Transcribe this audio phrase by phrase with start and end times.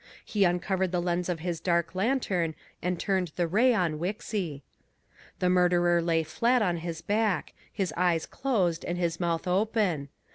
[0.25, 4.63] He uncovered the lens of his dark lantern and turned the ray on Wixy.
[5.37, 10.09] The murderer lay flat on his back, his eyes closed and his mouth open.